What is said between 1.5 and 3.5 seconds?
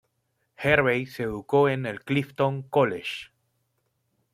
en el Clifton College.